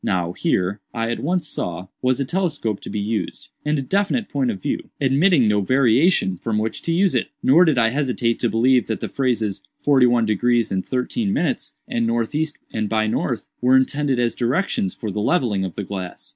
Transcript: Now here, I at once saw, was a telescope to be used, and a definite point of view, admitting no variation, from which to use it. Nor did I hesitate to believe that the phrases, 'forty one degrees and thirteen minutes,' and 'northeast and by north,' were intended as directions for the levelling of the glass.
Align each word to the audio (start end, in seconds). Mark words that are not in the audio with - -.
Now 0.03 0.31
here, 0.31 0.79
I 0.95 1.11
at 1.11 1.19
once 1.19 1.47
saw, 1.47 1.85
was 2.01 2.19
a 2.19 2.25
telescope 2.25 2.79
to 2.79 2.89
be 2.89 2.99
used, 2.99 3.49
and 3.63 3.77
a 3.77 3.83
definite 3.83 4.29
point 4.29 4.49
of 4.49 4.59
view, 4.59 4.89
admitting 4.99 5.47
no 5.47 5.61
variation, 5.61 6.37
from 6.37 6.57
which 6.57 6.81
to 6.81 6.91
use 6.91 7.13
it. 7.13 7.27
Nor 7.43 7.65
did 7.65 7.77
I 7.77 7.89
hesitate 7.89 8.39
to 8.39 8.49
believe 8.49 8.87
that 8.87 8.99
the 8.99 9.07
phrases, 9.09 9.61
'forty 9.79 10.07
one 10.07 10.25
degrees 10.25 10.71
and 10.71 10.83
thirteen 10.83 11.31
minutes,' 11.31 11.75
and 11.87 12.07
'northeast 12.07 12.57
and 12.73 12.89
by 12.89 13.05
north,' 13.05 13.47
were 13.61 13.77
intended 13.77 14.19
as 14.19 14.33
directions 14.33 14.95
for 14.95 15.11
the 15.11 15.21
levelling 15.21 15.63
of 15.63 15.75
the 15.75 15.83
glass. 15.83 16.29